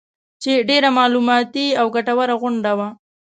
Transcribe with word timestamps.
چې 0.41 0.51
ډېره 0.69 0.89
معلوماتي 0.97 1.67
او 1.79 1.85
ګټوره 1.95 2.35
غونډه 2.41 2.71
وه 2.77 2.87